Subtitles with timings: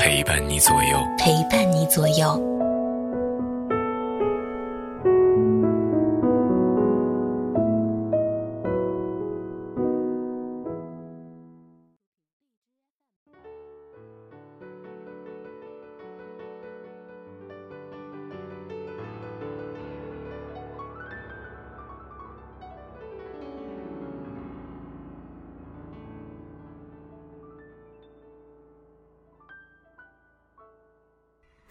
[0.00, 2.59] 陪伴你左右，陪伴你左右。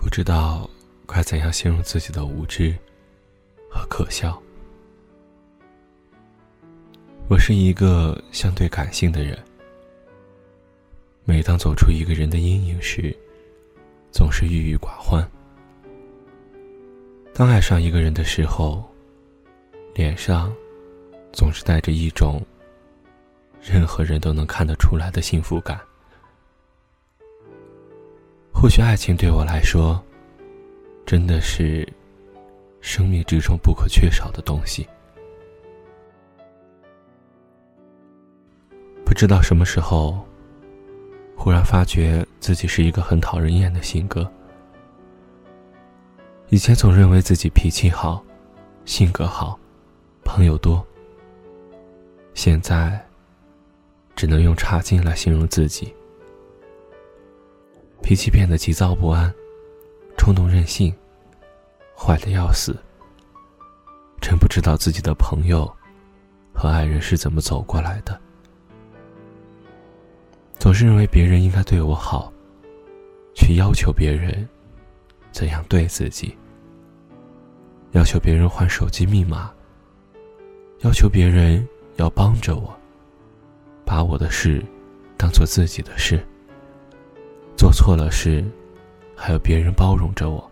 [0.09, 0.68] 不知道
[1.05, 2.76] 该怎样形容自己的无知
[3.70, 4.41] 和可笑。
[7.27, 9.38] 我是一个相对感性的人，
[11.26, 13.16] 每当走出一个人的阴影时，
[14.12, 15.24] 总是郁郁寡欢。
[17.32, 18.84] 当爱上一个人的时候，
[19.94, 20.51] 脸上
[21.32, 22.44] 总是带着一种
[23.62, 25.79] 任何人都能看得出来的幸福感。
[28.62, 30.04] 或许爱情对我来说，
[31.05, 31.88] 真的是
[32.82, 34.85] 生命之中不可缺少的东西。
[39.05, 40.20] 不知道什么时候，
[41.38, 44.29] 忽然发觉自己是一个很讨人厌的性格。
[46.49, 48.21] 以前总认为自己脾气好，
[48.84, 49.57] 性格好，
[50.26, 50.85] 朋友多。
[52.34, 52.99] 现在，
[54.18, 55.94] 只能用差劲来形容自己。
[58.01, 59.33] 脾气变得急躁不安，
[60.17, 60.93] 冲动任性，
[61.95, 62.75] 坏的要死。
[64.19, 65.71] 真不知道自己的朋友
[66.53, 68.19] 和爱人是怎么走过来的。
[70.57, 72.33] 总是认为别人应该对我好，
[73.33, 74.47] 去要求别人
[75.31, 76.35] 怎样对自己，
[77.91, 79.51] 要求别人换手机密码，
[80.79, 81.65] 要求别人
[81.95, 82.77] 要帮着我，
[83.85, 84.61] 把我的事
[85.15, 86.21] 当做自己的事。
[87.59, 88.41] 做错了事，
[89.13, 90.49] 还有别人包容着我，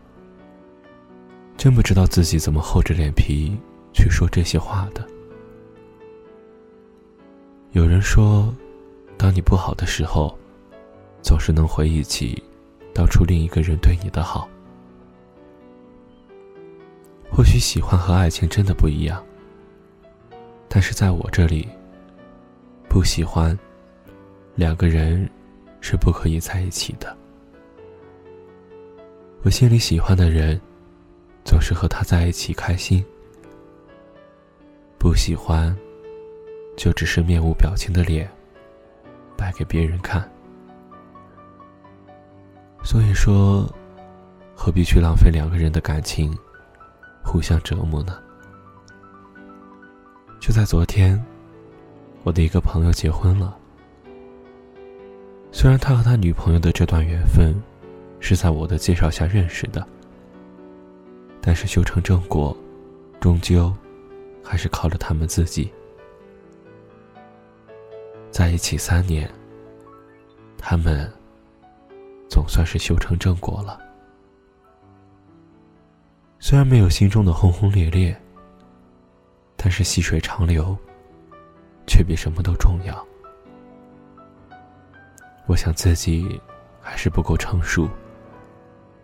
[1.56, 3.58] 真不知道自己怎么厚着脸皮
[3.94, 5.08] 去说这些话的。
[7.72, 8.54] 有人说，
[9.16, 10.38] 当你不好的时候，
[11.22, 12.44] 总是能回忆起
[12.94, 14.50] 当初另一个人对你的好。
[17.32, 19.24] 或许喜欢和爱情真的不一样，
[20.68, 21.70] 但是在我这里，
[22.90, 23.58] 不喜欢
[24.56, 25.26] 两个人。
[25.90, 27.16] 是不可以在一起的。
[29.44, 30.60] 我心里喜欢的人，
[31.46, 33.02] 总是和他在一起开心；
[35.00, 35.74] 不喜欢，
[36.76, 38.30] 就只是面无表情的脸，
[39.38, 40.30] 摆给别人看。
[42.84, 43.66] 所以说，
[44.54, 46.38] 何必去浪费两个人的感情，
[47.24, 48.22] 互相折磨呢？
[50.42, 51.18] 就在昨天，
[52.24, 53.58] 我的一个朋友结婚了。
[55.60, 57.60] 虽然他和他女朋友的这段缘分
[58.20, 59.84] 是在我的介绍下认识的，
[61.42, 62.56] 但是修成正果，
[63.20, 63.74] 终究
[64.44, 65.74] 还是靠着他们自己。
[68.30, 69.28] 在一起三年，
[70.60, 71.12] 他们
[72.30, 73.82] 总算是修成正果了。
[76.38, 78.16] 虽然没有心中的轰轰烈烈，
[79.56, 80.78] 但是细水长流，
[81.88, 83.08] 却比什么都重要。
[85.48, 86.40] 我想自己
[86.82, 87.90] 还是不够成熟，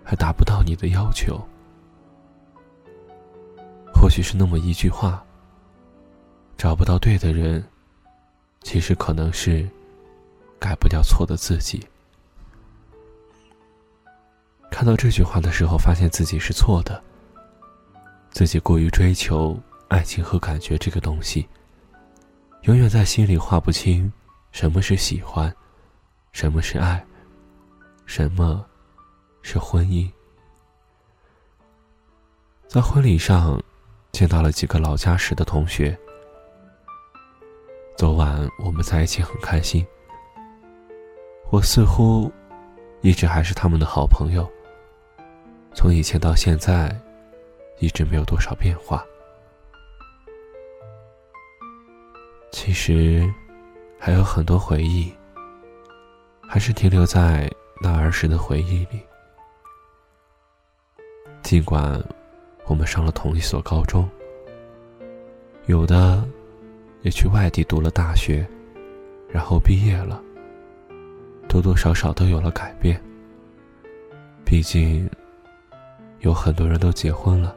[0.03, 1.41] 还达不到你的要求。
[3.93, 5.25] 或许是那么一句话：
[6.57, 7.63] 找不到对的人，
[8.61, 9.67] 其实可能是
[10.59, 11.81] 改不掉错的自己。
[14.69, 17.01] 看到这句话的时候，发现自己是错的。
[18.31, 19.57] 自己过于追求
[19.87, 21.47] 爱情和感觉这个东西，
[22.63, 24.11] 永远在心里划不清
[24.51, 25.55] 什么是喜欢。
[26.33, 27.05] 什么是爱？
[28.07, 28.65] 什么
[29.43, 30.11] 是婚姻？
[32.67, 33.61] 在婚礼上
[34.11, 35.97] 见到了几个老家时的同学。
[37.95, 39.85] 昨晚我们在一起很开心。
[41.51, 42.31] 我似乎
[43.01, 44.51] 一直还是他们的好朋友。
[45.75, 46.99] 从以前到现在，
[47.77, 49.05] 一直没有多少变化。
[52.51, 53.31] 其实
[53.99, 55.13] 还有很多回忆。
[56.47, 57.51] 还是停留在
[57.81, 59.01] 那儿时的回忆里。
[61.41, 62.01] 尽管
[62.65, 64.09] 我们上了同一所高中，
[65.65, 66.23] 有的
[67.01, 68.47] 也去外地读了大学，
[69.29, 70.21] 然后毕业了，
[71.47, 73.01] 多多少少都有了改变。
[74.45, 75.09] 毕竟
[76.19, 77.55] 有很多人都结婚了，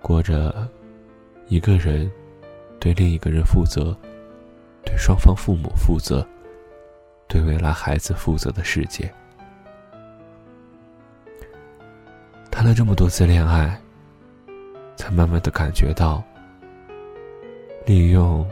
[0.00, 0.68] 过着
[1.48, 2.10] 一个人
[2.78, 3.96] 对另一个人负责、
[4.84, 6.26] 对双方父母负责、
[7.28, 9.12] 对未来孩子负责的世界。
[12.50, 13.80] 谈了这么多次恋爱，
[14.96, 16.24] 才慢慢的感觉到，
[17.86, 18.44] 利用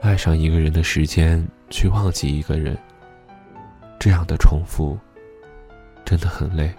[0.00, 2.76] 爱上一个人的时间去忘记一个人，
[4.00, 4.98] 这样的重复
[6.04, 6.74] 真的很累，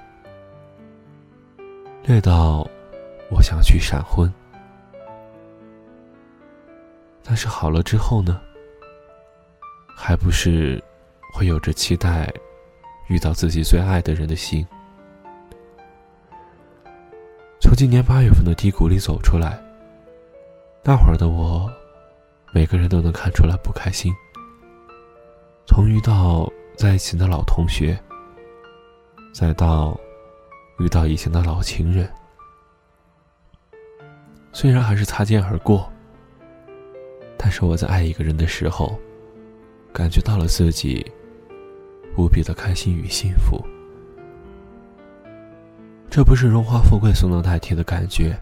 [2.05, 2.67] 累到
[3.29, 4.29] 我想去闪婚。
[7.23, 8.41] 但是好了之后呢，
[9.95, 10.83] 还不是
[11.33, 12.31] 会有着期待
[13.07, 14.65] 遇到自己最爱的人的心。
[17.59, 19.59] 从今年八月份的低谷里走出来，
[20.83, 21.67] 那会儿的我，
[22.53, 24.13] 每个人都能看出来不开心。
[25.65, 26.47] 从遇到
[26.77, 27.99] 在一起的老同学，
[29.33, 29.99] 再到
[30.77, 32.07] 遇到以前的老情人，
[34.51, 35.91] 虽然还是擦肩而过，
[37.37, 38.95] 但是我在爱一个人的时候，
[39.91, 41.09] 感觉到了自己
[42.17, 43.63] 无比的开心与幸福。
[46.09, 48.37] 这不是荣华富贵所能代替的感觉。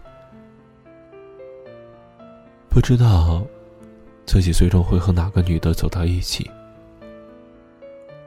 [2.68, 3.42] 不知道
[4.26, 6.50] 自己最终会和哪个女的走到一起。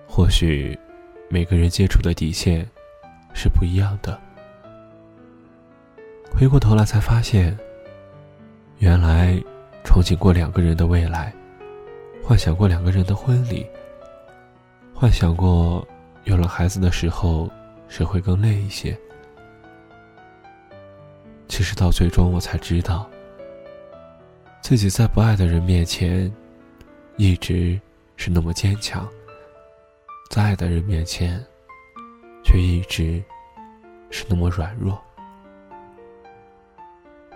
[0.08, 0.78] 或许
[1.30, 2.66] 每个人接触的底线
[3.34, 4.20] 是不一样的。
[6.32, 7.58] 回过头来才发现，
[8.80, 9.34] 原来
[9.84, 11.34] 憧憬过两个人的未来，
[12.24, 13.66] 幻想过两个人的婚礼，
[14.98, 15.86] 幻想过
[16.24, 17.52] 有了孩子的时候
[17.90, 18.98] 谁会更累一些。
[21.50, 23.06] 其实到最终，我才知道，
[24.62, 26.34] 自己在不爱的人面前，
[27.18, 27.78] 一直
[28.16, 29.06] 是那么坚强；
[30.30, 31.46] 在爱的人面前，
[32.42, 33.22] 却一直
[34.10, 34.98] 是那么软弱。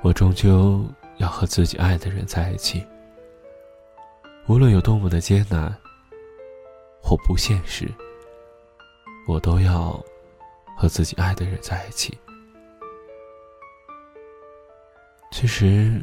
[0.02, 0.82] 我终究
[1.18, 2.86] 要和自己爱的人在一起，
[4.48, 5.76] 无论有多么的艰难
[7.10, 7.92] 或不现实，
[9.28, 10.00] 我都要
[10.78, 12.16] 和自己爱的人在一起。
[15.32, 16.00] 其实，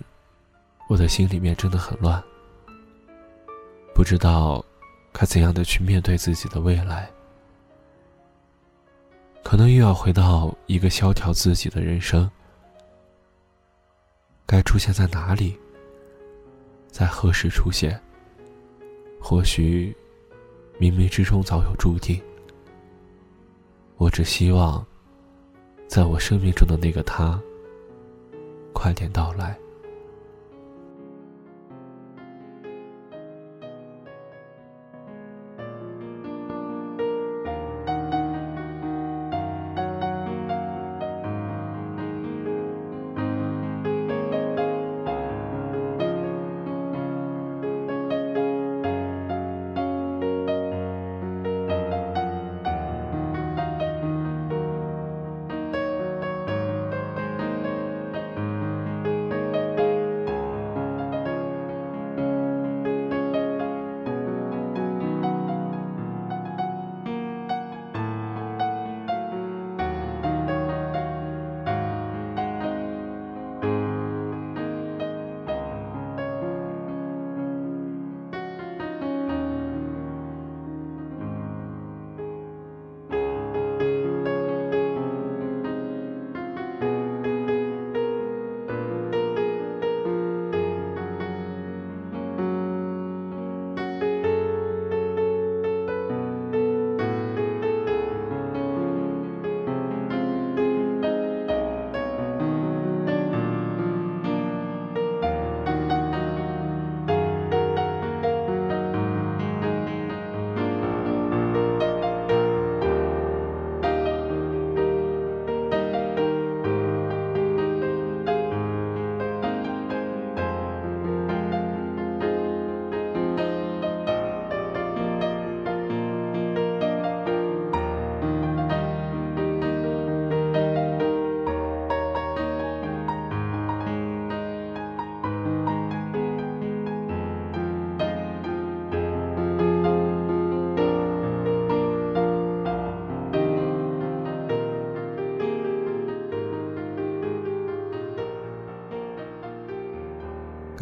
[0.88, 2.20] 我的心里面真的很乱，
[3.94, 4.64] 不知道
[5.12, 7.08] 该怎样的去面对自己的未来。
[9.44, 12.28] 可能又要回到一个萧条自己的人生，
[14.44, 15.56] 该出现在哪里，
[16.90, 17.96] 在何时出现？
[19.20, 19.96] 或许
[20.78, 22.20] 冥冥之中早有注定。
[23.96, 24.84] 我只希望，
[25.88, 27.40] 在我生命中的那个他。
[28.74, 29.58] 快点到来。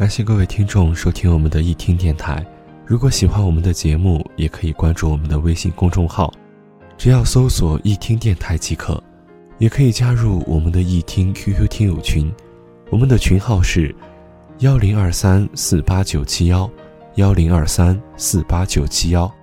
[0.05, 2.45] 感谢各位听众收听我们的易听电台。
[2.85, 6.31] 如果喜欢我们的节目，也可以关注我们的微信公众号，
[6.95, 9.03] 只要搜索“易听电台”即可。
[9.57, 12.31] 也可以加入我们的易听 QQ 听友群，
[12.91, 13.95] 我们的群号是
[14.59, 16.69] 幺零二三四八九七幺
[17.15, 19.33] 幺零二三四八九七幺。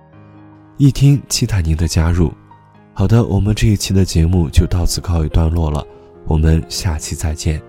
[0.77, 2.33] 易听期待您的加入。
[2.93, 5.85] 好的，我们这一期的节目就到此告一段落了，
[6.25, 7.61] 我们下期再见。